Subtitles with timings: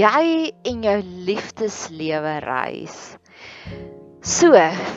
[0.00, 2.98] jy en jou liefdeslewe reis.
[4.20, 4.52] So,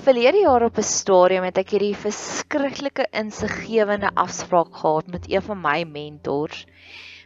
[0.06, 5.62] verlede jaar op 'n stadium het ek hierdie verskriklike insiggewende afspraak gehad met een van
[5.62, 6.66] my mentors.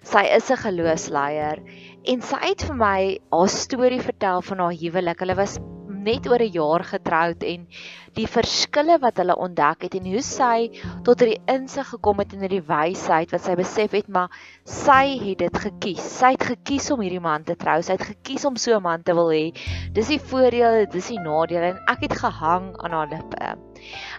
[0.03, 1.57] Sy is 'n geloofsleier
[2.05, 5.19] en sy het vir my haar storie vertel van haar huwelik.
[5.19, 5.59] Hulle was
[6.07, 7.67] net oor 'n jaar getroud en
[8.17, 10.69] die verskille wat hulle ontdek het en hoe sy
[11.05, 14.33] tot hierdie insig gekom het in hierdie wysheid wat sy besef het maar
[14.65, 16.01] sy het dit gekies.
[16.01, 17.77] Sy het gekies om hierdie man te trou.
[17.85, 19.53] Sy het gekies om so 'n man te wil hê.
[19.93, 23.57] Dis die voordele, dis die nadele en ek het gehang aan haar lippe.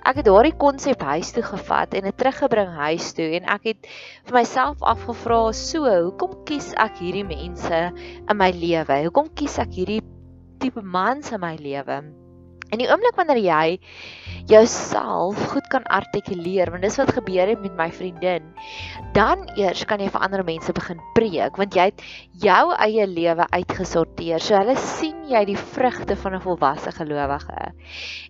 [0.06, 3.88] Ek het daardie konsep huis toe gevat en dit teruggebring huis toe en ek het
[4.28, 7.80] vir myself afgevra so, hoekom kies ek hierdie mense
[8.30, 9.02] in my lewe?
[9.08, 10.02] Hoekom kies ek hierdie
[10.58, 12.02] tipe mans in my lewe.
[12.68, 13.78] In die oomblik wanneer jy
[14.48, 18.44] jouself goed kan artikuleer, want dis wat gebeur het met my vriendin,
[19.16, 22.02] dan eers kan jy vir ander mense begin preek, want jy het
[22.44, 24.44] jou eie lewe uitgesorteer.
[24.44, 27.72] So hulle sien jy die vrugte van 'n volwasse gelowige.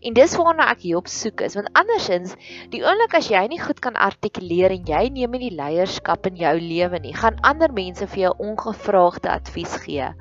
[0.03, 2.37] En dis waarna ek hier op soek is, want andersins,
[2.71, 6.37] die oomblik as jy nie goed kan artikuleer en jy neem nie die leierskap in
[6.37, 10.15] jou lewe nie, gaan ander mense vir jou ongevraagde advies gee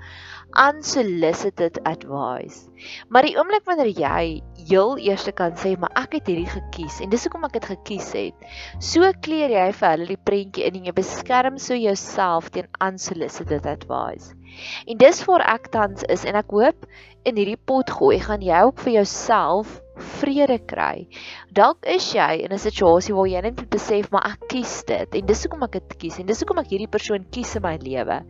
[0.56, 2.70] unsolicited advice.
[3.09, 4.22] Maar die oomblik wanneer jy
[4.70, 8.14] heel eers kan sê, maar ek het hierdie gekies en dis hoekom ek dit gekies
[8.16, 8.48] het.
[8.80, 13.66] So kleer jy vir hulle die prentjie in en jy beskerm so jouself teen unsolicited
[13.66, 14.36] advice.
[14.88, 16.88] En dis waar ek tans is en ek hoop
[17.27, 19.81] in hierdie pot gooi gaan jy ook vir jouself
[20.19, 21.08] vrede kry.
[21.53, 25.25] Dalk is jy in 'n situasie waar jy net besef maar ek kies dit en
[25.25, 28.22] dis hoekom ek dit kies en dis hoekom ek hierdie persoon kies in my lewe.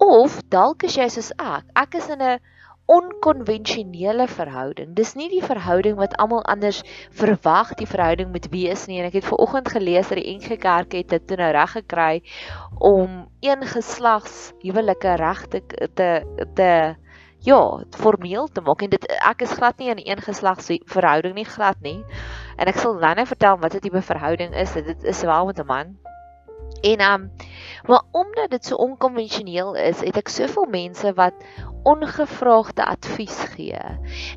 [0.00, 1.64] Of dalk is jy soos ek.
[1.76, 2.38] Ek is in 'n
[2.90, 4.94] onkonvensionele verhouding.
[4.98, 6.80] Dis nie die verhouding wat almal anders
[7.14, 8.98] verwag die verhouding moet wees nie.
[8.98, 12.22] En ek het ver oggend gelees dat die NG Kerk het dit nou reg gekry
[12.78, 15.62] om een geslags huwelike reg te
[15.94, 16.10] te
[16.58, 16.72] te
[17.46, 17.60] ja,
[17.96, 21.48] formeel te maak en dit ek is glad nie in 'n een geslags verhouding nie
[21.48, 22.04] glad nie.
[22.56, 24.72] En ek sal nou vertel wat dit tipe verhouding is.
[24.72, 26.09] Dit is wel met 'n man.
[26.82, 27.30] En um
[27.86, 31.34] maar omdat dit so onkonvensioneel is, het ek soveel mense wat
[31.88, 33.80] ongevraagde advies gee.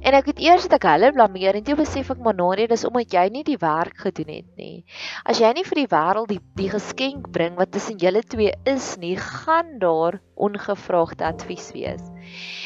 [0.01, 2.71] En ek het eers dat ek hulle blameer en toe besef ek maar nou net
[2.71, 4.85] dis omdat jy nie die werk gedoen het nie.
[5.27, 8.93] As jy nie vir die wêreld die die geskenk bring wat tussen julle twee is
[8.97, 12.07] nie, gaan daar ongevraagde advies wees.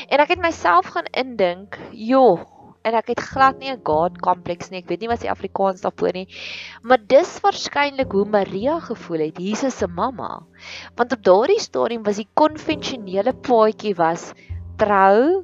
[0.08, 2.46] En ek het myself gaan indink, joh,
[2.88, 4.80] en ek het glad nie 'n God kompleks nie.
[4.80, 6.28] Ek weet nie wat die Afrikaans daarvoor nie.
[6.82, 10.44] Maar dis waarskynlik hoe Maria gevoel het, Jesus se mamma.
[10.96, 14.34] Want op daardie stadium was die konvensionele paadjie was
[14.78, 15.44] trou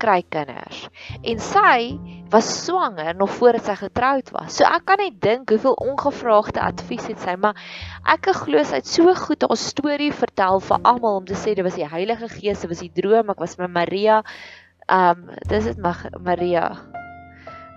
[0.00, 0.86] kry kinders.
[1.24, 1.96] En sy
[2.32, 4.58] was swanger nog voordat sy getroud was.
[4.58, 7.56] So ek kan net dink hoeveel ongevraagde advies het sy, maar
[8.12, 11.64] ek glo sy het so goed haar storie vertel vir almal om te sê dit
[11.66, 14.22] was die Heilige Gees, dit was die droom, ek was met Maria.
[14.92, 16.68] Um dis dit Maria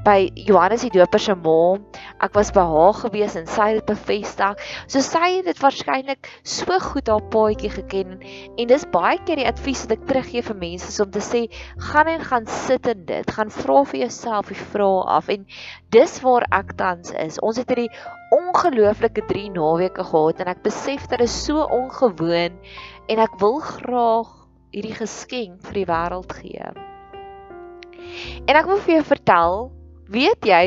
[0.04, 1.78] by Johannes die Doper se ma.
[2.24, 4.62] Ek was by haar gewees en sy het dit bevestig.
[4.88, 9.48] So sy het dit waarskynlik so goed haar paadjie geken en dis baie keer die
[9.50, 11.44] advies wat ek teruggee vir mense om te sê
[11.90, 13.34] gaan en gaan sit in dit.
[13.36, 15.48] Gaan vra vir jouself die vrae af en
[15.96, 17.40] dis waar ek tans is.
[17.44, 17.92] Ons het hierdie
[18.36, 22.56] ongelooflike 3 naweke gehad en ek besef dit is so ongewoon
[23.10, 24.32] en ek wil graag
[24.72, 26.89] hierdie geskenk vir die wêreld gee.
[28.48, 29.58] En ek wil vir jou vertel
[30.10, 30.64] weet jy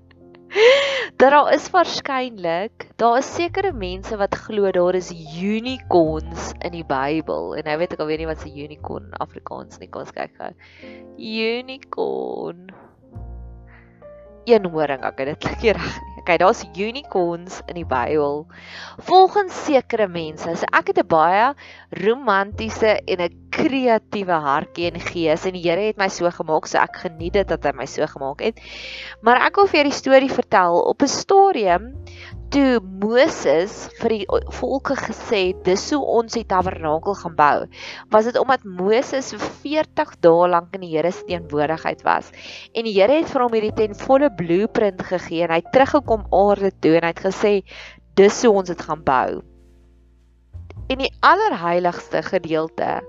[1.20, 5.10] dat daar is waarskynlik daar is sekere mense wat glo daar is
[5.42, 7.54] unicorns in die Bybel.
[7.58, 10.32] En nou weet ek al weet nie wat 'n unicorn Afrikaans nie kom ons kyk
[10.38, 10.52] gou
[11.18, 12.70] unicorn.
[14.46, 18.48] Eenhoring ek het dit klink reg Okay, daar's unicorns in die Bybel.
[19.06, 21.54] Volgens sekere mense, so ek het 'n baie
[22.02, 26.78] romantiese en 'n kreatiewe hartjie en gees en die Here het my so gemaak, so
[26.82, 28.58] ek geniet dit dat hy my so gemaak het.
[29.22, 31.94] Maar ek wil vir julle die storie vertel op 'n stadium
[32.54, 34.26] toe Moses vir die
[34.58, 37.56] volke gesê het dis hoe ons die tabernakel gaan bou
[38.14, 42.30] was dit omdat Moses vir 40 dae lank in die Here se teenwoordigheid was.
[42.74, 46.26] En die Here het vir hom hierdie ten volle blueprint gegee en hy het teruggekom
[46.34, 47.52] aarde toe en hy het gesê
[48.16, 49.42] dis hoe ons dit gaan bou
[50.86, 53.00] en die allerheiligste gedeelte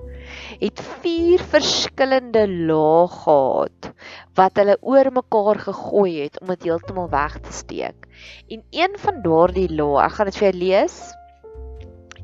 [0.62, 3.92] het vier verskillende lae gehad
[4.40, 8.10] wat hulle oor mekaar gegooi het om dit heeltemal weg te steek.
[8.52, 10.98] En een van daardie lae, ek gaan dit vir jou lees.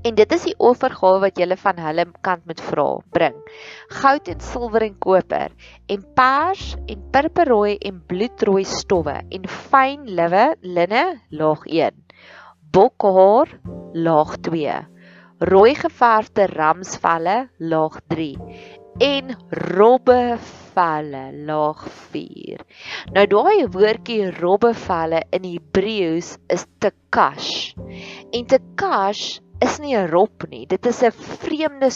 [0.03, 3.37] En dit is die offergawe wat jy van hulle kant moet vra, bring.
[4.01, 5.53] Goud en silwer en koper
[5.87, 12.01] en pers en purperrooi en bloedrooi stowwe en fyn liwe linne laag 1.
[12.75, 13.47] Bokhaar
[13.95, 14.92] laag 2
[15.43, 18.37] rooi geverfde ramsvelle laag 3
[19.03, 19.33] en
[19.75, 21.81] robbevelle laag
[22.13, 22.61] 4.
[23.15, 27.73] Nou daai woordjie robbevelle in Hebreëus is tekash.
[28.31, 29.25] En tekash
[29.63, 30.65] is nie 'n rob nie.
[30.67, 31.89] Dit is 'n vreemde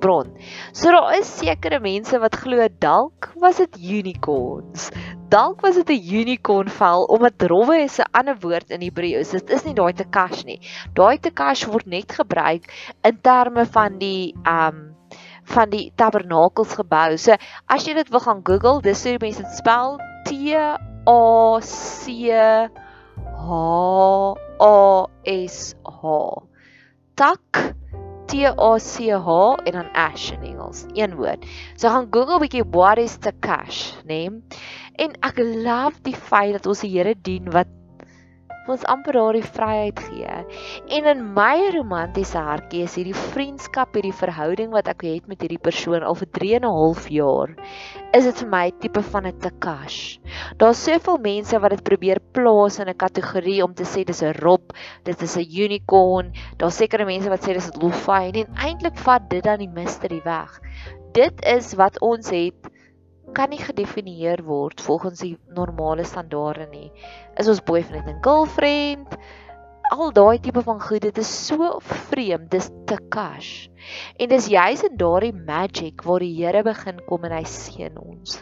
[0.00, 0.36] bron.
[0.72, 4.90] So daar is sekere mense wat glo dalk was dit unicorns.
[5.28, 9.30] Dalk was dit 'n unicorn vel omdat robbe is 'n ander woord in Hebreëus.
[9.30, 10.60] Dit is nie daai tekash nie.
[10.94, 12.72] Daai tekash word net gebruik
[13.04, 14.96] in terme van die um
[15.44, 17.16] van die tabernakels gebou.
[17.16, 17.36] So
[17.66, 20.54] as jy dit wil gaan Google, dis hoe mense dit spel T
[21.08, 22.30] A C
[23.36, 26.51] H A S H
[27.22, 27.74] tak
[28.26, 29.28] T A C H
[29.62, 31.44] en dan ash in Engels, een woord.
[31.78, 34.26] So gaan Google bietjie what is the cash, né?
[34.26, 34.42] Nee?
[34.98, 37.70] En ek love die feit dat ons die Here dien wat
[38.70, 40.34] ons amper daardie vryheid gee.
[40.96, 45.60] En in my romantiese hartjie is hierdie vriendskap, hierdie verhouding wat ek het met hierdie
[45.62, 47.54] persoon al vir 3 en 'n half jaar,
[48.14, 50.18] is dit vir my tipe van 'n tekash.
[50.58, 54.34] Daar's soveel mense wat dit probeer plaas in 'n kategorie om te sê dis 'n
[54.42, 54.72] rob,
[55.04, 56.32] dit is 'n unicorn.
[56.58, 60.20] Daar's sekere mense wat sê dis 'n lofai en eintlik vat dit dan die mystery
[60.24, 60.60] weg.
[61.12, 62.71] Dit is wat ons het
[63.34, 66.90] kan nie gedefinieer word volgens die normale standaarde nie.
[67.40, 69.16] Is ons boyfriend en girlfriend?
[69.92, 71.74] Al daai tipe van goed, dit is so
[72.08, 73.68] vreemd, dis te cash.
[74.16, 78.40] En dis juis in daardie magic waar die Here begin kom en hy seën ons.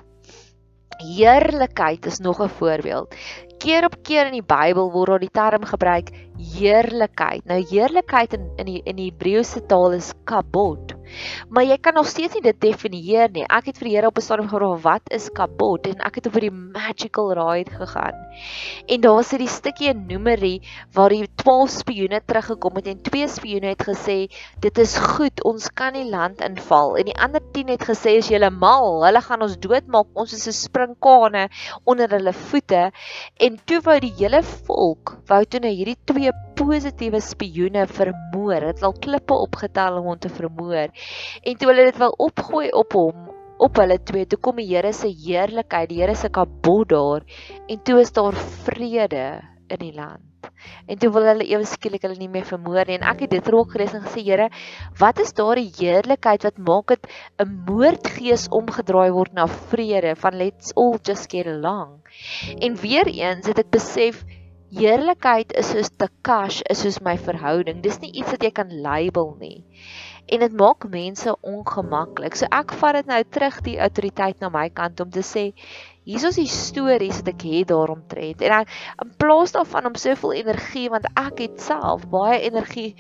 [1.01, 3.15] Heerlikheid is nog 'n voorbeeld.
[3.59, 7.45] Keer op keer in die Bybel word daar die term gebruik heerlikheid.
[7.45, 11.00] Nou heerlikheid in in die in die Hebreëse taal is kabod.
[11.49, 13.45] Maar jy kan nog steeds nie dit definieer nie.
[13.49, 15.87] Ek het vir die Here op 'n stadium gevra wat is kabod?
[15.87, 18.17] En ek het oor die magical ride gegaan.
[18.87, 20.61] En daar sit die stukkie in Numeri
[20.93, 24.29] waar die 12 spioene teruggekom het en twee spioene het gesê
[24.61, 26.97] dit is goed, ons kan die land inval.
[26.97, 30.47] En die ander 10 het gesê as jy mal, hulle gaan ons doodmaak, ons is
[30.47, 31.49] 'n sprinkane
[31.85, 32.91] onder hulle voete.
[33.37, 38.61] En toe wou die hele volk wou toe nou hierdie twee positiewe spioene vermoor.
[38.61, 40.93] Dit het al klippe opgetel om hom te vermoor.
[41.43, 43.29] En toe hulle dit wil opgooi op hom,
[43.61, 47.25] op hulle twee, toe kom die Here se heerlikheid, die Here se kabod daar
[47.69, 48.37] en toe is daar
[48.67, 49.41] vrede
[49.71, 50.27] in die land.
[50.91, 53.49] En toe wil hulle ewe skielik hulle nie meer vermoor nie en ek het dit
[53.53, 54.49] ook gelees en gesê Here,
[55.01, 57.09] wat is daardie heerlikheid wat maak dit
[57.41, 62.01] 'n moordgees omgedraai word na vrede van let's all just get along.
[62.61, 64.25] En weer eens het ek besef
[64.71, 67.81] Heerlikheid is soos te cash, is soos my verhouding.
[67.83, 69.65] Dis nie iets wat jy kan label nie.
[70.31, 72.37] En dit maak mense ongemaklik.
[72.39, 75.49] So ek vat dit nou terug die autoriteit na my kant om te sê
[76.07, 78.45] hier is die stories wat ek het daaromtrent.
[78.47, 82.95] En ek in plaas daarvan om soveel energie want ek het self baie energie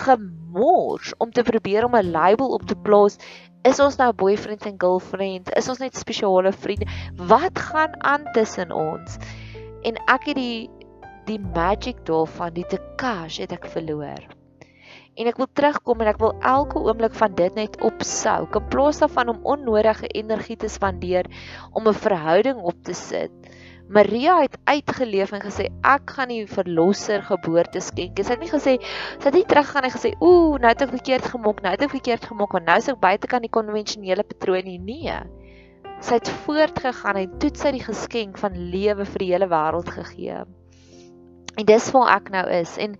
[0.00, 3.20] gemors om te probeer om 'n label op te plaas
[3.60, 5.50] Is ons nou boyfriend en girlfriend?
[5.52, 6.86] Is ons net spesiale vriende?
[7.28, 9.18] Wat gaan aan tussen ons?
[9.82, 10.70] En ek het die
[11.28, 14.24] die magic daarvan die tekash het ek verloor.
[15.20, 18.46] En ek wil terugkom en ek wil elke oomblik van dit net opsou.
[18.48, 21.28] In plaas daarvan om onnodige energie te spandeer
[21.72, 23.30] om 'n verhouding op te sit.
[23.90, 28.20] Maria het uitgeleef en gesê ek gaan die verlosser geboorte skenk.
[28.22, 28.78] Sy het nie gesê
[29.18, 31.90] sy het nie teruggaan en gesê ooh nou het ek verkeerd gemok, nou het ek
[31.90, 34.78] verkeerd gemok want nou is ek buite kan die konvensionele patroon nie.
[34.78, 35.18] Nee.
[36.00, 40.44] Sy het voortgegaan en toe sy die geskenk van lewe vir die hele wêreld gegee.
[41.60, 42.76] En dis waar ek nou is.
[42.80, 42.96] En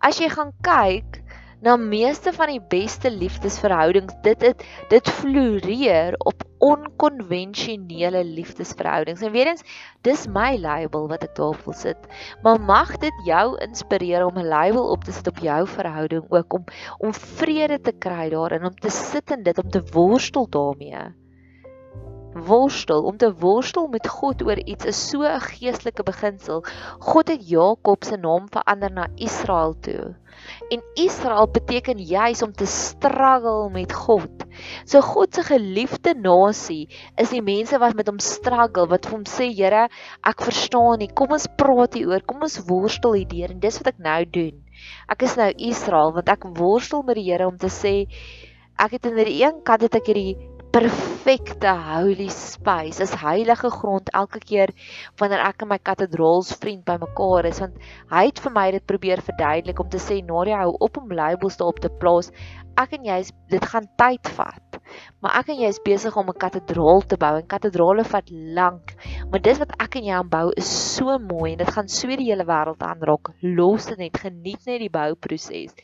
[0.00, 1.20] as jy gaan kyk
[1.60, 9.20] na meeste van die beste liefdesverhoudings, dit het dit floreer op onkonvensionele liefdesverhoudings.
[9.20, 9.64] En weer eens,
[10.00, 12.08] dis my label wat ek daarop wil sit.
[12.40, 16.52] Maar mag dit jou inspireer om 'n label op te sit op jou verhouding ook
[16.52, 16.64] om
[16.98, 21.19] om vrede te kry daarin, om te sit in dit, om te worstel daarmee
[22.34, 26.64] worstel om te worstel met God oor iets is so 'n geestelike beginsel.
[26.98, 30.14] God het Jakob se naam verander na Israel toe.
[30.70, 34.30] En Israel beteken juis om te struggle met God.
[34.84, 39.24] So God se geliefde nasie is die mense wat met hom struggle, wat vir hom
[39.24, 39.88] sê, Here,
[40.22, 41.10] ek verstaan nie.
[41.12, 42.22] Kom ons praat hieroor.
[42.22, 44.62] Kom ons worstel hierdeur en dis wat ek nou doen.
[45.08, 48.06] Ek is nou Israel want ek worstel met die Here om te sê
[48.80, 54.10] ek het aan die een kant het ek hierdie perfekte holy space, is heilige grond
[54.14, 54.70] elke keer
[55.18, 57.80] wanneer ek en my kathedraals vriend bymekaar is want
[58.12, 61.58] hy het vir my dit probeer verduidelik om te sê Nadia hou op om labels
[61.58, 62.30] daarop te plaas.
[62.78, 63.18] Ek en jy
[63.50, 64.69] dit gaan tyd vat.
[65.20, 68.94] Maar ek en jy is besig om 'n kathedraal te bou en kathedrale vat lank.
[69.30, 72.08] Maar dis wat ek en jy aan bou is so mooi en dit gaan so
[72.08, 73.32] die hele wêreld aanraak.
[73.42, 75.74] Los dit net, geniet net die bouproses.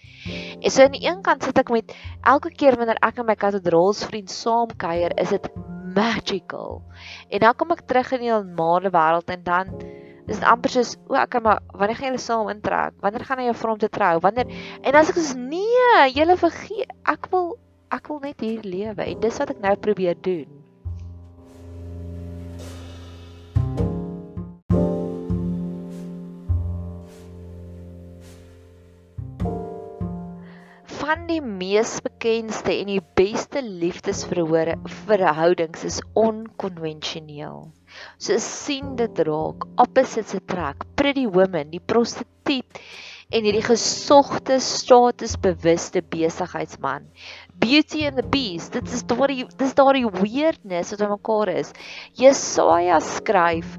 [0.61, 3.35] En so aan die een kant sit ek met elke keer wanneer ek en my
[3.35, 5.49] kathedraalsvriend saam kuier, is dit
[5.97, 6.83] magical.
[7.31, 9.73] En dan kom ek terug in die normale wêreld en dan
[10.27, 12.97] Dis amper soos o, ek kan maar wanneer gaan julle saam intrek?
[13.05, 14.17] Wanneer gaan jy jou vrou te trou?
[14.25, 14.51] Wanneer
[14.83, 17.53] En as ek sê nee, julle vergeet, ek wil
[17.97, 20.51] ek wil net hier lewe en dis wat ek nou probeer doen.
[31.07, 37.71] Van die mees bekendste en die beste liefdesverhoudings is onkonvensioneel.
[38.19, 42.81] So sien dit raak, opposites attract, pretty women, die prostituut
[43.35, 47.09] en hierdie gesogte statusbewuste besigheidsman.
[47.59, 51.73] Beauty and the Beast, dit is daardie dis daardie weirdness wat aan mekaar is.
[52.21, 53.79] Jesaja skryf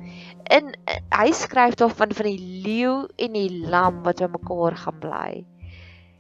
[0.51, 0.71] in
[1.11, 5.31] hy skryf daarvan van die leeu en die lam wat aan mekaar gaan bly.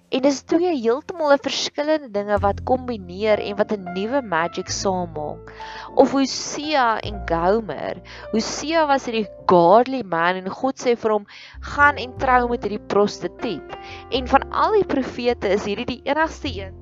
[0.07, 5.51] En dis twee heeltemal verskillende dinge wat kombineer en wat 'n nuwe magic saammaak.
[5.95, 7.99] Of Hosea en Gomer.
[8.31, 11.25] Hosea was hierdie godly man en God sê vir hom:
[11.59, 13.75] "Gaan en trou met hierdie prostituut."
[14.09, 16.73] En van al die profete is hierdie die enigste een.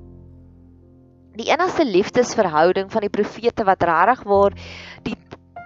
[1.34, 4.54] Die enigste liefdesverhouding van die profete wat regtig waar
[5.02, 5.16] die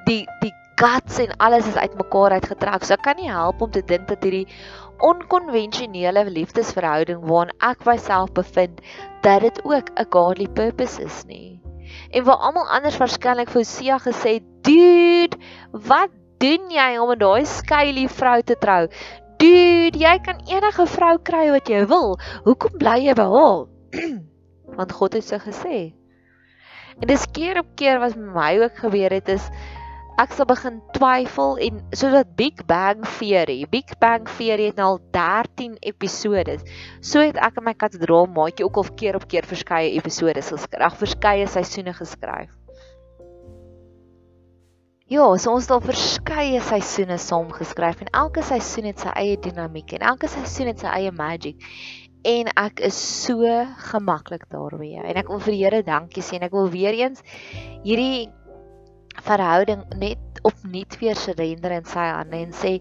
[0.06, 2.84] die die guts en alles is uitmekaar uitgetrek.
[2.84, 4.46] So ek kan nie help om te dink dat hierdie
[5.00, 8.80] onkonvensionele liefdesverhouding waarin ek myself bevind
[9.24, 11.60] dat dit ook 'n godly purpose is nie.
[12.10, 15.36] En waar almal anders waarskynlik vir Hosea gesê, "Dude,
[15.72, 18.88] wat doen jy om met daai skeilie vrou te trou?
[19.38, 22.18] Dude, jy kan enige vrou kry wat jy wil.
[22.44, 23.66] Hoekom bly jy by haar?"
[24.76, 25.94] Want God het so gesê.
[27.00, 29.48] En dis keer op keer wat met my ook gebeur het is
[30.20, 34.88] ek sal begin twyfel en soos wat Big Bang Theory, Big Bang Theory het nou
[34.94, 36.58] al 13 episode.
[37.00, 40.82] So het ek in my katedraal maatjie ook al keer op keer verskeie episode geskryf,
[40.84, 42.50] ag verskeie seisoene geskryf.
[45.10, 49.40] Ja, so ons het al verskeie seisoene saam geskryf en elke seisoen het sy eie
[49.40, 51.64] dinamiek en elke seisoen het sy eie magic.
[52.28, 53.48] En ek is so
[53.88, 55.00] gemaklik daarmee.
[55.00, 57.24] En ek wil vir die Here dankie sê en ek wil weer eens
[57.80, 58.28] hierdie
[59.18, 62.72] verhouding net opnuut weer surrender in sy hande en sê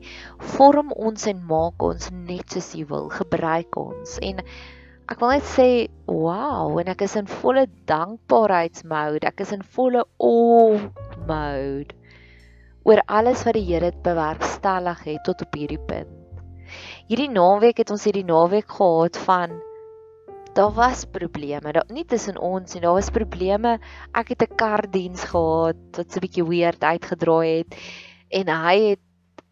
[0.55, 3.09] vorm ons en maak ons net soos U wil.
[3.13, 4.17] Gebruik ons.
[4.23, 4.41] En
[5.09, 5.69] ek wil net sê
[6.07, 9.27] wow en ek is in volle dankbaarheidsmode.
[9.27, 10.91] Ek is in volle awe
[11.29, 11.97] mode
[12.87, 16.15] oor alles wat die Here bewerkstellig het tot op hierdie punt.
[17.09, 19.57] Hierdie naweek het ons hierdie naweek gehad van
[20.53, 21.71] daar was probleme.
[21.71, 22.81] Daar nie tussen ons nie.
[22.81, 23.79] Daar was probleme.
[24.13, 27.75] Ek het 'n kardiens gehad wat so 'n bietjie weird uitgedraai het
[28.29, 28.99] en hy het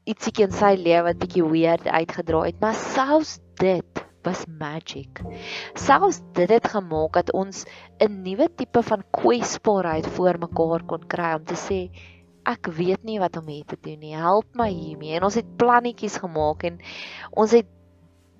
[0.05, 5.21] ietsiekie in sy lewe wat bietjie weird uitgedraai het, maar selfs dit was magic.
[5.73, 7.65] Selfs dit het gemaak dat ons
[7.99, 11.89] 'n nuwe tipe van kwesbaarheid voor mekaar kon kry om te sê
[12.47, 14.15] ek weet nie wat om hier te doen nie.
[14.15, 15.15] Help my hiermee.
[15.17, 16.79] En ons het plannetjies gemaak en
[17.31, 17.67] ons het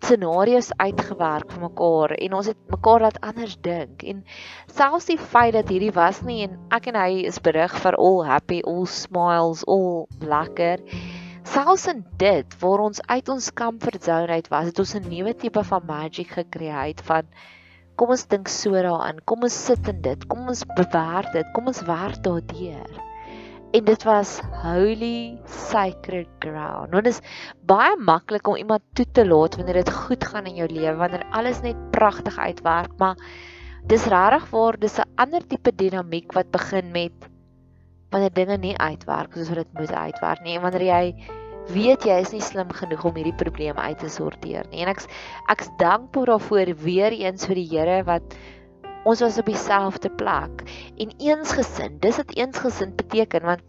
[0.06, 4.04] scenario's uitgewerk vir mekaar en ons het mekaar laat anders dink.
[4.04, 4.24] En
[4.68, 8.24] selfs die feit dat hierdie was nie en ek en hy is berig vir all
[8.26, 10.84] happy all smiles all lekker
[11.48, 15.34] selfs in dit waar ons uit ons comfort zone uit was het ons 'n nuwe
[15.44, 17.30] tipe van magic gekreë van
[17.96, 21.72] kom ons dink so daaraan kom ons sit in dit kom ons bewaar dit kom
[21.72, 23.07] ons werk daardeur
[23.72, 26.92] en dit was holy sacred ground.
[26.92, 27.22] Want dit is
[27.68, 31.26] baie maklik om iemand toe te laat wanneer dit goed gaan in jou lewe, wanneer
[31.32, 33.18] alles net pragtig uitwerk, maar
[33.88, 37.28] dis regtig waar dis 'n ander tipe dinamiek wat begin met
[38.12, 41.16] wanneer dinge nie uitwerk soos wat dit moet uitwerk nie en wanneer jy
[41.72, 44.84] weet jy is nie slim genoeg om hierdie probleme uit te sorteer nie.
[44.86, 45.08] En ek's
[45.52, 48.38] ek's dankbaar daarvoor weer eens vir die Here wat
[49.08, 50.64] ons was op dieselfde plek
[51.00, 53.64] en eensgesind dis wat eensgesind beteken want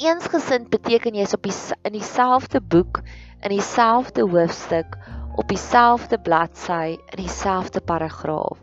[0.00, 1.56] eensgesind beteken jy is op die
[1.88, 3.02] in dieselfde boek
[3.44, 4.96] in dieselfde hoofstuk
[5.36, 8.58] op dieselfde bladsy in dieselfde paragraaf.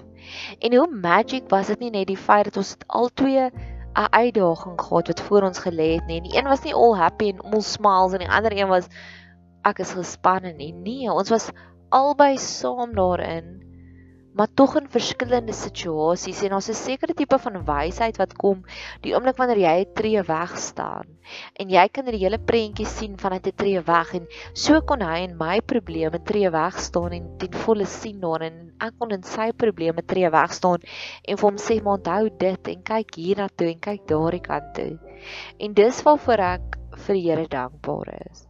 [0.60, 3.50] En hoe magic was dit nie net die feit dat ons albei
[3.98, 6.22] 'n uitdaging gehad wat voor ons gelê het nie.
[6.22, 8.88] Die een was nie all happy en all smiles en die ander een was
[9.62, 10.74] ek is gespanne nie.
[10.74, 11.50] Nee ons was
[11.89, 13.66] albei saam daarin
[14.38, 18.60] maar tog in verskillende situasies en ons 'n sekere tipe van wysheid wat kom
[19.01, 21.08] die oomblik wanneer jy 'n tree weg staan.
[21.60, 25.17] En jy kan die hele prentjie sien vanuit 'n tree weg en so kon hy
[25.25, 29.24] en my probleme tree weg staan en ten volle sien daar en ek kon in
[29.24, 30.86] sy probleme tree weg staan
[31.27, 35.00] en vir hom sê maar onthou dit en kyk hiernatoe en kyk daardie kant toe.
[35.60, 38.47] En dis waarvoor ek vir die Here dankbaar is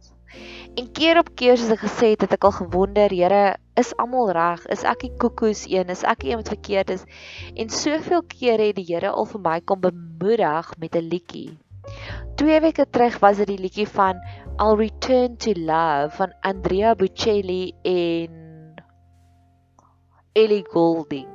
[0.78, 4.28] En keer op keer soos ek gesê het, het ek al gewonder, Here, is almal
[4.36, 4.60] reg?
[4.70, 5.88] Is ek die koekoes een?
[5.90, 7.02] Is ek iemand verkeerd is?
[7.58, 11.58] En soveel kere het die Here al vir my kom bemoedig met 'n liedjie.
[12.38, 14.22] Twee weke terug was dit die liedjie van
[14.62, 18.78] I'll Return to Love van Andrea Bocelli en
[20.32, 21.28] Ellie Goulding.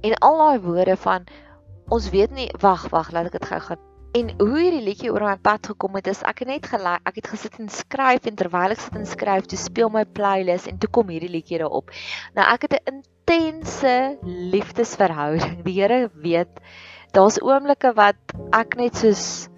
[0.00, 1.28] En al daai woorde van
[1.88, 5.22] ons weet nie, wag, wag, laat ek dit gou gaan En hoe hierdie liedjie oor
[5.22, 8.38] my pad gekom het is ek het net gelyk ek het gesit en skryf en
[8.40, 11.92] terwyl ek sit en skryf toe speel my playlist en toe kom hierdie liedjie daarop.
[12.34, 15.62] Nou ek het 'n intense liefdesverhouding.
[15.62, 16.58] Die Here weet
[17.14, 18.18] daar's oomblikke wat
[18.50, 19.48] ek net soos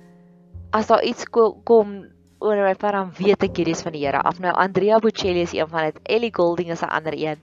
[0.73, 2.12] as daar iets kom
[2.43, 4.41] oor my pad dan weet ek hierdie is van die Here af.
[4.43, 6.01] Nou Andrea Bocelli is een van dit.
[6.17, 7.39] Ellie Goulding is 'n ander een.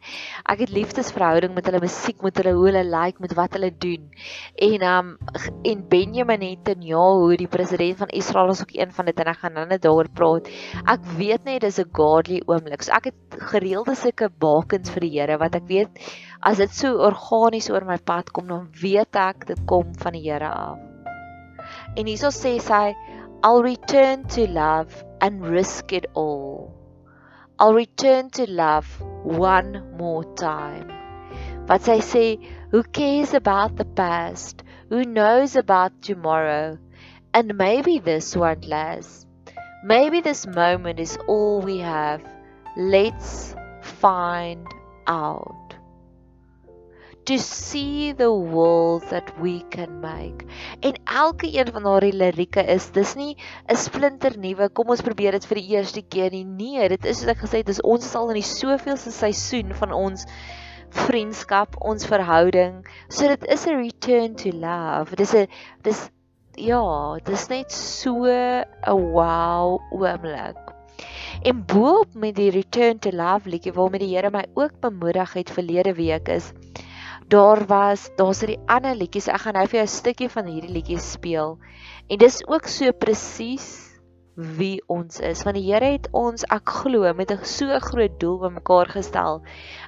[0.45, 4.11] Ek het liefdesverhouding met hulle musiek, met hulle hoe hulle like, met wat hulle doen.
[4.55, 5.17] En um
[5.63, 9.53] en Benjamin Netanyahu, die president van Israel is ook een van dit en ek gaan
[9.53, 10.49] nou net daaroor praat.
[10.85, 12.83] Ek weet net dis 'n godly oomblik.
[12.83, 15.89] So ek het gereelde sulke bakens vir die Here wat ek weet
[16.41, 20.23] as dit so organies oor my pad kom dan weet ek dit kom van die
[20.31, 20.77] Here af.
[21.95, 22.95] En hierso sê sy
[23.41, 26.75] I'll return to love and risk it all.
[27.57, 28.85] I'll return to love
[29.23, 30.91] one more time.
[31.65, 32.39] But I say,
[32.71, 34.63] who cares about the past?
[34.89, 36.79] Who knows about tomorrow?
[37.33, 39.25] And maybe this won't last.
[39.85, 42.21] Maybe this moment is all we have.
[42.75, 44.67] Let's find
[45.07, 45.58] out.
[47.29, 50.45] To see the world that we can make.
[50.81, 53.35] En elke een van daardie lirieke is dis nie
[53.69, 56.43] 'n splinter nuwe kom ons probeer dit vir die eerste keer nie.
[56.43, 59.75] Nee, dit is soos ek gesê het, dis ons is al in die soveelste seisoen
[59.77, 60.25] van ons
[61.05, 62.81] vriendskap, ons verhouding.
[63.09, 65.15] So dit is 'n return to love.
[65.15, 65.45] Dis 'n
[65.83, 66.09] dis
[66.57, 68.65] ja, dis net so 'n
[69.13, 70.57] wow oomblik.
[71.43, 75.49] En boop met die return to love liedjie waarmee die Here my ook bemoedig het
[75.51, 76.53] verlede week is
[77.29, 79.27] daar was daar's hierdie ander liedjies.
[79.29, 81.59] Ek gaan nou vir jou 'n stukkie van hierdie liedjies speel.
[82.09, 83.89] En dis ook so presies
[84.57, 85.43] wie ons is.
[85.43, 89.43] Want die Here het ons, ek glo, met 'n so groot doel bymekaar gestel.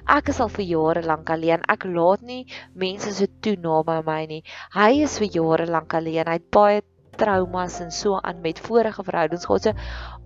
[0.06, 1.62] Ek is al vir jare lank alleen.
[1.68, 4.42] Ek laat nie mense so toe naby my nie.
[4.74, 6.26] Hy is vir jare lank alleen.
[6.26, 6.82] Hy het baie
[7.16, 9.62] traumas en so aan met vorige verhoudings gehad.
[9.62, 9.72] So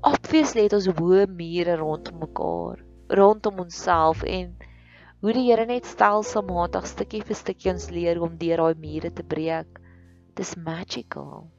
[0.02, 4.56] obviously het ons hoë mure rondom mekaar, rondom onsself en
[5.26, 9.26] hoe die Here net stelselmatig stukkie vir stukkie ons leer om deur daai mure te
[9.26, 9.82] breek.
[10.38, 11.50] Dis magical.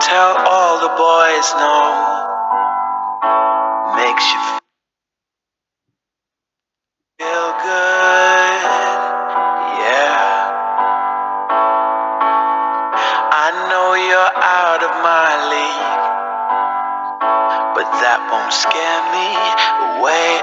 [0.00, 1.74] tell all the boys no
[3.96, 4.59] makes you
[18.50, 19.26] scare me
[20.00, 20.40] away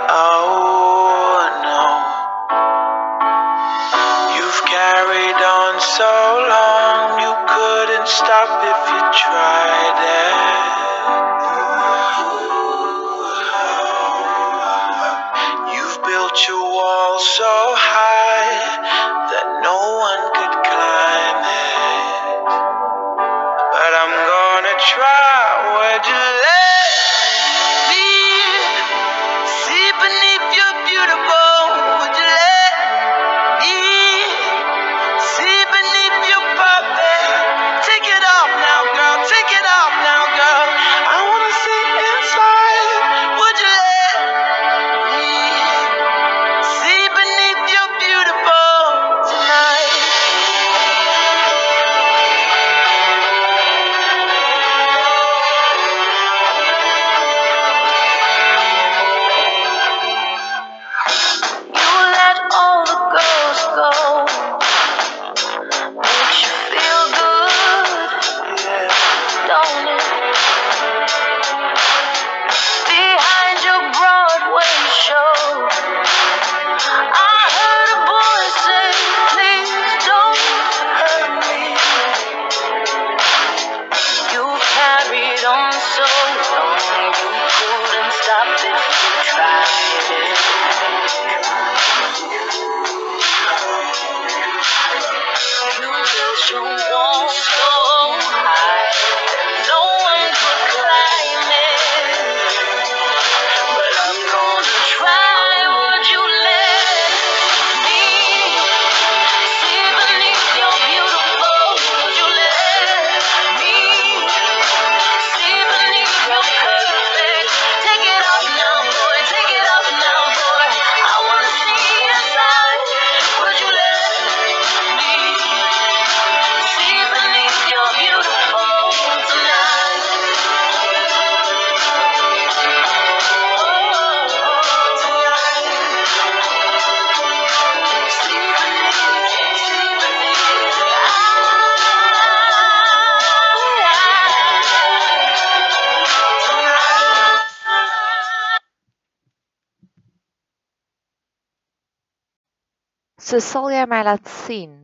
[153.27, 154.75] So sal jy my laat sien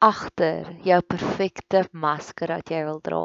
[0.00, 3.24] agter jou perfekte masker wat jy wil dra.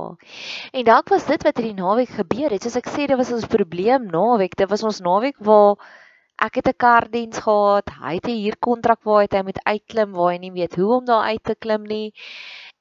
[0.75, 2.65] En dalk was dit wat hierdie naweek gebeur het.
[2.65, 4.57] Soos ek sê, dit was ons probleem naweek.
[4.59, 5.79] Dit was ons naweek waar
[6.43, 7.87] ek het 'n kardiens gehad.
[8.01, 11.31] Hy het 'n huurkontrak waar hy moet uitklim waar hy nie weet hoe om daar
[11.31, 12.11] uit te klim nie.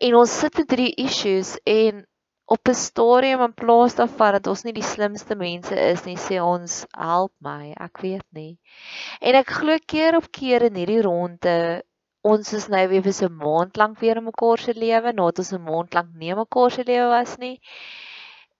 [0.03, 2.07] En ons sit met drie issues en
[2.47, 6.39] op 'n stadium in plaas daarvan dat ons nie die slimste mense is nie, sê
[6.43, 8.59] ons help my, ek weet nie.
[9.21, 11.83] En ek glo keer op keer in hierdie ronde
[12.27, 15.53] ons is nou weer vir 'n maand lank weer in mekaar se lewe, nadat ons
[15.53, 17.61] 'n maand lank nie mekaar se lewe was nie.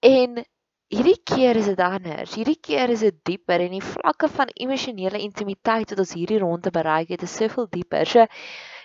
[0.03, 0.45] En
[0.89, 2.35] hierdie keer is dit anders.
[2.35, 6.71] Hierdie keer is dit dieper en die vlakke van emosionele intimiteit wat ons hierdie ronde
[6.71, 8.07] bereik het, is soveel dieper.
[8.07, 8.27] So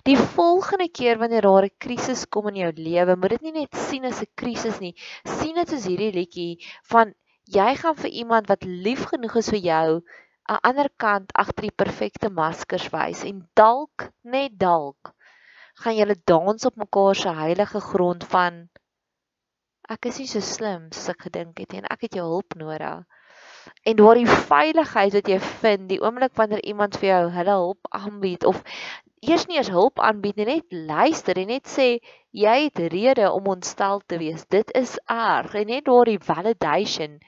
[0.03, 3.75] Die volgende keer wanneer daar 'n krisis kom in jou lewe, moet dit nie net
[3.75, 4.95] sien as 'n krisis nie.
[5.25, 7.13] Sien dit as hierdie liedjie van
[7.45, 10.01] jy gaan vir iemand wat lief genoeg is vir jou
[10.43, 15.13] aan ander kant agter die perfekte maskers wys en dalk net dalk
[15.83, 18.69] gaan julle dans op mekaar se heilige grond van
[19.89, 23.05] ek is nie so slim soos ek gedink het en ek het jou hulp nodig.
[23.85, 27.89] En daar die veiligheid wat jy vind die oomblik wanneer iemand vir jou hulle hulp
[28.01, 28.63] aanbied of
[29.21, 31.87] eers nie eens hulp aanbied nie, net luister en net sê
[32.33, 34.47] jy het rede om ontstel te wees.
[34.49, 37.19] Dit is erg en net daardie validation.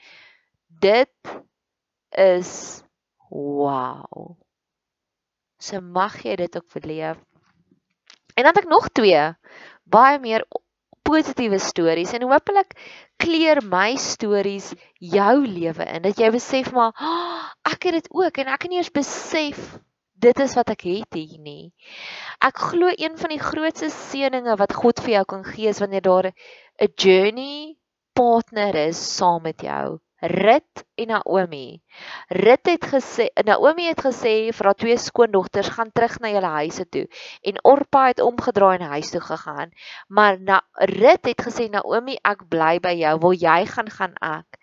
[0.66, 1.34] Dit
[2.18, 2.82] is
[3.30, 4.34] wow.
[5.62, 7.22] So mag jy dit ook verleef.
[8.34, 9.22] En dan het ek nog twee
[9.84, 10.44] baie meer
[11.04, 12.72] positiewe stories en hopelik
[13.20, 18.40] kleur my stories jou lewe in dat jy besef maar oh, ek het dit ook
[18.40, 19.60] en ek het nie eens besef
[20.24, 21.72] dit is wat ek het hier nie.
[22.40, 26.04] Ek glo een van die grootste seëninge wat God vir jou kan gee is wanneer
[26.08, 27.76] daar 'n journey
[28.14, 30.00] partner is saam met jou.
[30.24, 31.82] Rit en Naomi.
[32.28, 36.86] Rit het gesê, Naomi het gesê vir haar twee skoondogters gaan terug na julle huise
[36.88, 37.04] toe
[37.42, 39.74] en Orpa het omgedraai en huis toe gegaan.
[40.08, 40.62] Maar na
[40.94, 44.60] Rit het gesê Naomi, ek bly by jou, wil jy gaan gaan ek.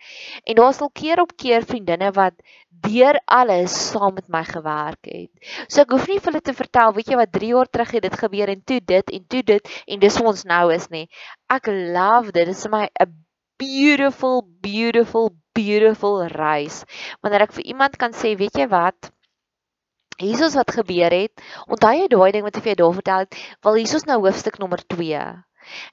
[0.50, 2.42] En daar's al keer op keer vriendinne wat
[2.82, 5.32] deur alles saam met my gewerk het.
[5.68, 8.08] So ek hoef nie vir hulle te vertel, weet jy wat 3 jaar terug het
[8.08, 11.06] dit gebeur en toe dit en toe dit en dis hoe ons nou is nie.
[11.54, 12.48] Ek love dit.
[12.50, 13.14] Dit is my 'n
[13.62, 16.82] beautiful beautiful beautiful reis.
[17.22, 19.12] Wanneer ek vir iemand kan sê, weet jy wat?
[20.22, 23.40] Jesus wat gebeur het, onthou jy daai ding wat ek vir jou daar vertel het?
[23.66, 25.24] Wel, Jesus nou hoofstuk nommer 2.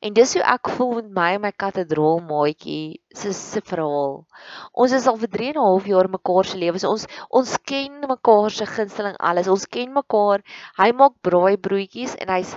[0.00, 4.22] En dis hoe ek voel met my en my katedraal maatjie se se verhaal.
[4.72, 6.86] Ons is al vir 3 en 'n half jaar mekaar se lewens.
[6.88, 7.04] Ons
[7.40, 9.52] ons ken mekaar se gunsteling alles.
[9.56, 10.44] Ons ken mekaar.
[10.80, 12.56] Hy maak braai broodjies en hy's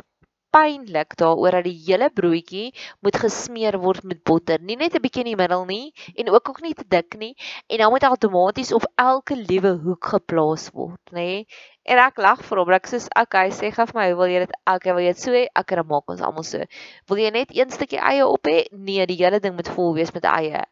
[0.52, 5.24] pynlik daaroor dat die hele broodjie moet gesmeer word met botter, nie net 'n bietjie
[5.24, 7.36] in die middel nie en ook ook nie te dik nie
[7.68, 11.46] en dan moet outomaties op elke liewe hoek geplaas word, nê?
[11.86, 14.94] En ek lag vir hom, ek sê, "Okay, sê vir my, wil jy dit okay,
[14.94, 15.48] wil jy dit so hê?
[15.56, 16.60] Ek kan maak ons almal so.
[17.08, 18.68] Wil jy net een stukkie eie op hê?
[18.72, 20.64] Nee, die hele ding moet vol wees met eie."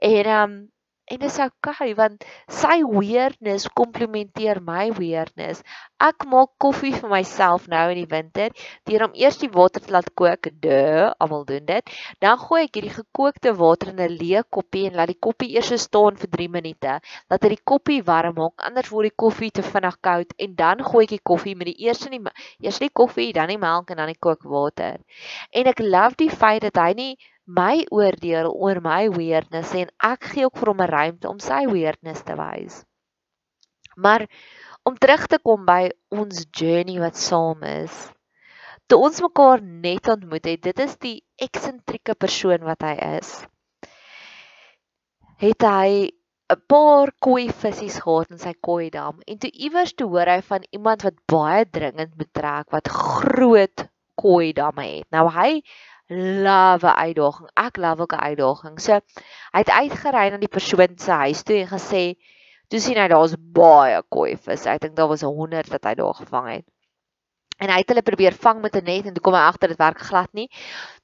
[0.00, 0.73] En ehm um,
[1.04, 5.60] En dit is okay want sy weirdness komplementeer my weirdness.
[6.00, 8.54] Ek maak koffie vir myself nou in die winter
[8.88, 10.48] deur om eers die water te laat kook.
[10.64, 11.92] Duh, almal doen dit.
[12.24, 15.68] Dan gooi ek hierdie gekookte water in 'n leë koppie en laat die koppie eers
[15.74, 16.96] so staan vir 3 minute.
[17.28, 20.80] Laat dit die koppie warm maak, anders word die koffie te vinnig koud en dan
[20.88, 22.32] gooi ek die koffie met die eers in die
[22.64, 25.04] eers die koffie, dan die melk en dan die kookwater.
[25.52, 27.12] En ek love die feit dat hy nie
[27.46, 31.64] my oordeel oor my weirdness en ek gee ook vir hom 'n ruimte om sy
[31.68, 32.84] weirdness te wys.
[33.96, 34.26] Maar
[34.84, 38.12] om terug te kom by ons journey wat saam is.
[38.86, 43.46] Toe ons mekaar net ontmoet het, dit is die eksentrieke persoon wat hy is.
[45.40, 46.10] Het hy
[46.52, 50.40] 'n paar koi visse gehad in sy koi dam en toe iewers toe hoor hy
[50.42, 55.08] van iemand wat baie dringend betrek wat groot koi damme het.
[55.10, 55.62] Nou hy
[56.08, 57.48] love 'n uitdaging.
[57.54, 58.80] Ek love ook 'n uitdaging.
[58.80, 58.92] So
[59.52, 62.02] hy het uitgery na die persoon se huis toe en gesê,
[62.68, 64.66] "Toe sien hy daar's baie koi vis.
[64.66, 66.64] Ek dink daar was 100 wat hy daar gevang het."
[67.62, 69.78] En hy het hulle probeer vang met 'n net en toe kom hy agter dit
[69.78, 70.48] werk glad nie.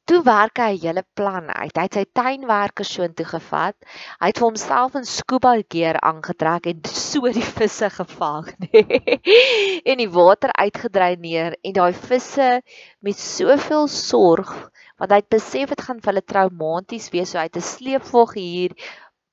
[0.05, 1.77] Toe werk hy hele plan uit.
[1.77, 3.77] Hy het sy tuinwerkers so intoe gevat.
[4.21, 8.83] Hy het vir homself 'n scuba gear aangetrek en so die visse gevang, nê.
[9.85, 12.63] en die water uitgedreineer en daai visse
[13.01, 17.47] met soveel sorg want hy het besef dit gaan vir hulle traumaties wees so hy
[17.49, 18.75] het 'n sleepvog hier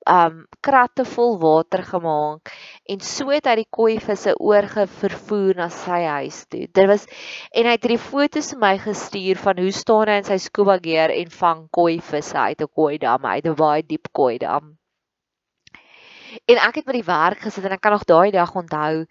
[0.06, 2.52] um kratte vol water gemaak
[2.94, 6.66] en so het hy die koi visse oorgevervoer na sy huis toe.
[6.72, 7.06] Dit was
[7.52, 10.78] en hy het hierdie foto's vir my gestuur van hoe staan hy in sy scuba
[10.88, 14.77] gear en vang koi visse uit 'n koi dam, uit 'n baie diep koi dam.
[16.50, 19.04] En ek het by die werk gesit en ek kan nog daai dag onthou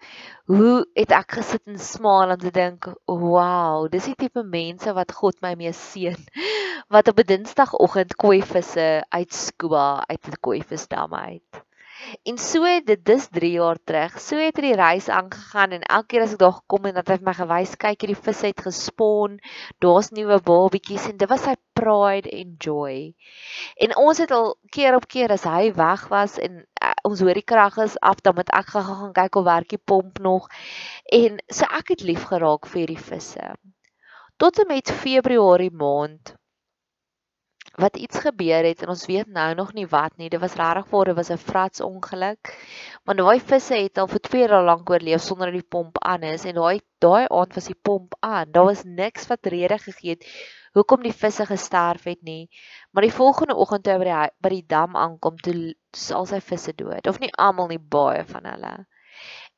[0.52, 5.12] hoe het ek gesit en smaal om te dink, "Wow, dis die tipe mense wat
[5.20, 6.20] God my mee seën."
[6.94, 11.64] Wat op 'n Dinsdagoggend koi visse uit Skuba uit die koi visdam uit.
[12.22, 14.20] En so dit dis 3 jaar terug.
[14.22, 17.16] So het hierdie reis aangegaan en elke keer as ek daar gekom het, het hy
[17.18, 19.38] vir my gewys, kyk hierdie vis het gespoon.
[19.82, 23.14] Daar's nuwe babetjies en dit was sy pride and joy.
[23.82, 26.62] En ons het al keer op keer as hy weg was en
[27.08, 30.20] ons hoor die krag is af, dan moet ek gaan kyk of werk die pomp
[30.24, 30.48] nog.
[31.20, 33.52] En so ek het lief geraak vir hierdie visse.
[34.38, 36.36] Tot en met Februarie maand
[37.78, 40.28] wat iets gebeur het en ons weet nou nog nie wat nie.
[40.30, 42.50] Dit was regtig voor, dit was 'n frats ongeluk.
[43.04, 46.22] Want daai visse het al vir 2 dae lank oorleef sonder dat die pomp aan
[46.22, 48.52] is en daai daai aand was die pomp aan.
[48.52, 50.24] Daar was niks wat rede gegee het
[50.74, 52.48] hoekom die visse gesterf het nie.
[52.92, 55.74] Maar die volgende oggend toe by die by die dam aankom, toe
[56.14, 58.74] al sy visse dood of nie almal nie baie van hulle.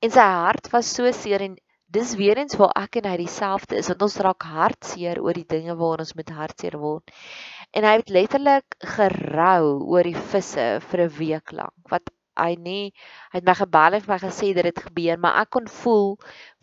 [0.01, 1.57] En sy hart was so seer en
[1.91, 5.49] dis weer eens waar ek en hy dieselfde is want ons raak hartseer oor die
[5.55, 7.11] dinge waar ons met hartseer word
[7.75, 12.85] en hy het letterlik gerou oor die visse vir 'n week lank wat hy nie
[13.33, 16.09] hy het my gebel en vir my gesê dit gebeur maar ek kon voel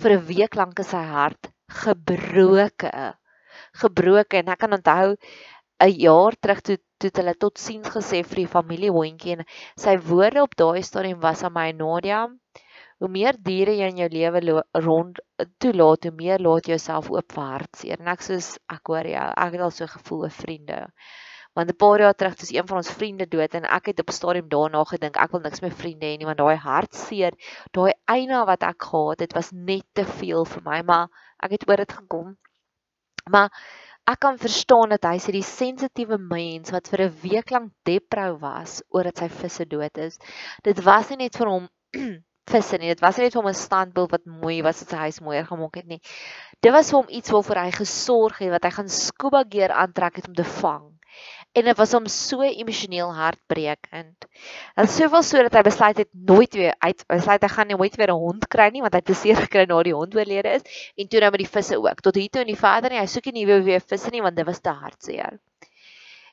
[0.03, 1.51] vir 'n week lank is sy hart
[1.83, 2.93] gebroke
[3.83, 5.15] gebroke en ek kan onthou
[5.87, 9.45] 'n jaar terug toe toe hulle tot sien gesê vir die familie hondjie en
[9.85, 12.21] sy woorde op daai stadium was aan my Nadia
[13.03, 15.19] hoe meer diere jy in jou lewe rond
[15.61, 18.01] toelaat, hoe meer laat jy jouself oop vir hartseer.
[18.01, 20.79] En ek soos ek hoor jou, ek het al so gevoel oor vriende.
[21.57, 24.09] Want 'n paar jaar terug het een van ons vriende dood en ek het op
[24.09, 27.33] 'n stadium daarna gedink ek wil niks meer vriende hê nie want daai hartseer,
[27.73, 31.07] daai eina wat ek gehad het, was net te veel vir my, maar
[31.43, 32.37] ek het oor dit gekom.
[33.29, 33.49] Maar
[34.07, 38.37] ek kan verstaan dat hy sê die sensitiewe mens wat vir 'n week lank deprou
[38.39, 40.19] was oor dat sy visse dood is.
[40.63, 41.69] Dit was nie net vir hom
[42.53, 42.87] visse nie.
[42.87, 45.75] Dit was nie net om 'n standbeeld wat mooi was wat sy huis mooier gemaak
[45.75, 46.01] het nie.
[46.61, 50.15] Dit was vir hom iets waarvoor hy gesorg het wat hy gaan scuba gear aantrek
[50.15, 50.96] het om te vang.
[51.57, 54.27] En dit was hom so emosioneel hartbreekend.
[54.77, 58.11] En soveel so dat hy besluit het nooit weer uit besluit hy gaan nooit weer
[58.13, 61.07] 'n hond kry nie want hy het beseer gekry na die hond oorlede is en
[61.07, 62.03] toe nou met die visse ook.
[62.05, 64.35] Tot hier toe en die vader nie, hy soek nie weer weer visse nie want
[64.37, 65.39] dit was te hartseer.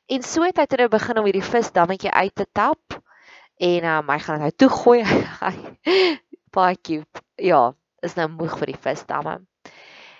[0.07, 3.01] En so het hy toe nou begin om hierdie visdammetjie uit te tap
[3.57, 5.01] en um, hy gaan dit nou toe gooi.
[6.55, 7.23] Baie cute.
[7.41, 7.73] Ja,
[8.05, 9.41] is nou moeg vir die visdamme.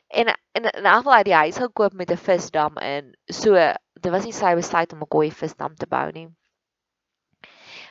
[0.09, 3.13] En en in elk geval hy die huis gekoop met 'n visdam in.
[3.29, 3.59] So
[4.05, 6.29] dit was nie sy besluit om 'n koei visdam te bou nie.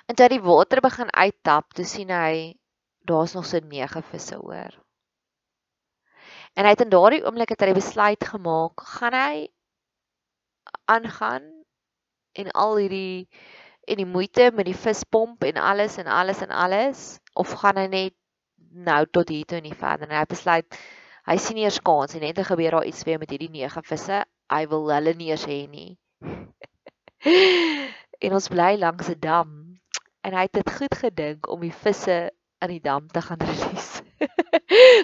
[0.08, 2.56] En toe die water begin uittap, toe sien hy
[3.08, 4.73] daar's nog so 9 visse oor.
[6.56, 9.47] En hy het in daardie oomblik het hy besluit gemaak, gaan hy
[10.86, 11.45] aangaan
[12.34, 13.28] en al hierdie
[13.88, 17.88] en die moeite met die vispomp en alles en alles en alles of gaan hy
[17.88, 18.15] net
[18.73, 20.80] nou tot hier toe en nie verder en hy besluit
[21.28, 23.84] hy sien nie eers kans en net te gebeur daar iets weer met hierdie nege
[23.89, 24.23] visse
[24.56, 25.91] hy wil hulle nie eers hê nie
[28.24, 29.52] en ons bly langs 'n dam
[30.24, 32.32] en hy het dit goed gedink om die visse
[32.64, 34.04] in die dam te gaan release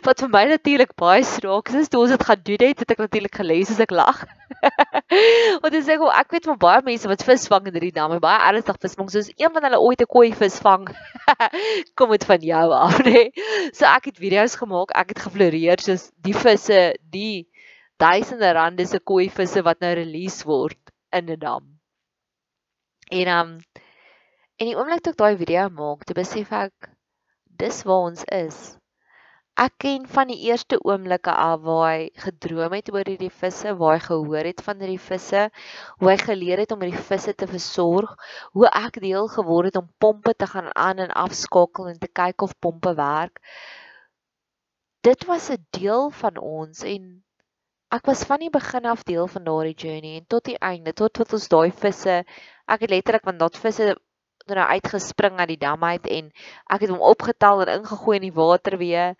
[0.08, 3.04] wat vir my natuurlik baie snaaks is toe ons dit gaan doen het het ek
[3.06, 4.24] natuurlik gelees as ek lag
[5.62, 8.22] Want dis ek ek weet van baie mense wat vis vang in hierdie dam en
[8.24, 10.88] baie ernstig visvang soos een van hulle ooit 'n kooi vis vang.
[11.98, 13.14] Kom dit van jou af, nê?
[13.14, 13.72] Nee?
[13.74, 17.48] So ek het video's gemaak, ek het gefloreer soos die visse, die
[18.00, 20.80] duisende rande se kooi visse wat nou release word
[21.12, 21.80] in 'n dam.
[23.10, 23.52] En um
[24.60, 26.92] en die oomblik toe ek daai video maak, toe besef ek
[27.62, 28.60] dis waar ons is.
[29.60, 33.98] Ek ken van die eerste oomblikke af waar hy gedroom het oor hierdie visse, waar
[33.98, 35.42] hy gehoor het van hierdie visse,
[36.00, 38.14] hoe hy geleer het om hierdie visse te versorg,
[38.56, 42.48] hoe ek deel geword het om pompe te gaan aan en afskakel en te kyk
[42.48, 43.44] of pompe werk.
[45.04, 47.12] Dit was 'n deel van ons en
[47.96, 51.18] ek was van die begin af deel van daardie journey en tot die einde, tot
[51.18, 52.20] wat ons daai visse,
[52.70, 53.96] ek het letterlik want daai visse
[54.50, 56.30] nou uitgespring uit die dam uit en
[56.74, 59.14] ek het hom opgetel en ingegooi in die water weer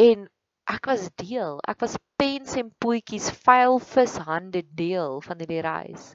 [0.00, 0.26] en
[0.70, 1.58] ek was deel.
[1.68, 6.14] Ek was pens en poetjies, vuil vis hande deel van hierdie reis.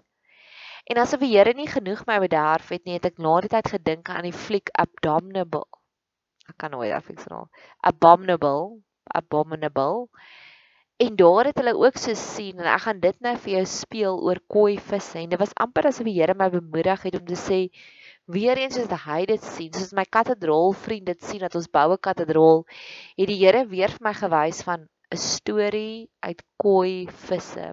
[0.89, 3.69] En asof die Here nie genoeg my bederf het nie, het ek na die tyd
[3.75, 5.67] gedink aan die fliek Abominable.
[6.49, 7.43] Ek kan nooit affiks nou.
[7.85, 8.79] Abominable,
[9.13, 10.07] Abominable.
[10.99, 14.17] En daar het hulle ook so sien en ek gaan dit nou vir jou speel
[14.27, 17.37] oor koi visse en dit was amper asof die Here my bemoedig het om te
[17.39, 17.59] sê
[18.35, 21.85] weer eens soos hy dit sien, soos my katedraal vriend dit sien dat ons bou
[21.93, 22.65] 'n katedraal,
[23.17, 24.83] het die Here weer vir my gewys van
[25.15, 27.67] 'n storie uit koi visse.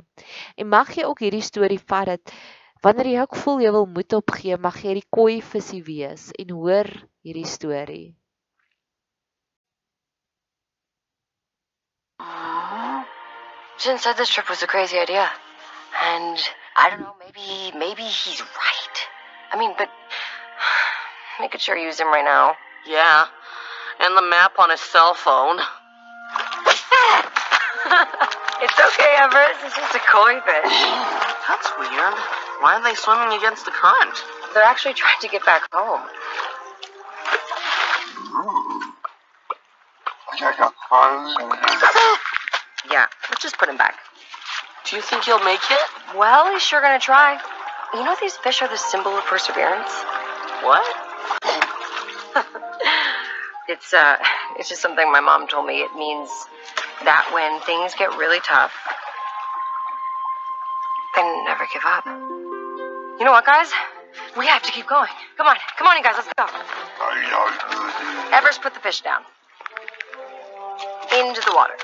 [0.56, 2.34] En mag jy ook hierdie storie vat dat
[2.82, 6.54] wanneer jy ook voel jy wil moed opgee, mag jy hierdie koi visie wees en
[6.60, 6.86] hoor
[7.26, 8.14] hierdie storie.
[13.78, 15.28] Jin said this trip was a crazy idea.
[16.02, 16.38] And
[16.76, 18.98] I don't know, maybe maybe he's right.
[19.52, 19.88] I mean, but
[21.40, 22.54] we could sure use him right now.
[22.86, 23.26] Yeah.
[24.00, 25.58] And the map on his cell phone.
[28.58, 29.52] It's okay, Everett.
[29.64, 30.64] It's just a koi fish.
[31.48, 32.14] That's weird.
[32.64, 34.16] Why are they swimming against the current?
[34.54, 36.00] They're actually trying to get back home.
[42.88, 43.96] Yeah, let's just put him back.
[44.88, 46.16] Do you think he'll make it?
[46.16, 47.40] Well, he's sure gonna try.
[47.94, 49.92] You know these fish are the symbol of perseverance?
[50.62, 50.84] What?
[53.68, 54.16] It's uh
[54.58, 55.80] it's just something my mom told me.
[55.82, 56.30] It means
[57.02, 58.72] that when things get really tough,
[61.16, 62.06] then never give up.
[62.06, 63.72] You know what, guys?
[64.38, 65.10] We have to keep going.
[65.36, 66.46] Come on, come on, you guys, let's go.
[68.32, 69.22] Evers, put the fish down.
[71.12, 71.74] Into the water.